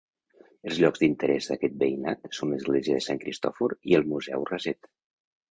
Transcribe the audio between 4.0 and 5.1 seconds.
el Museu Raset.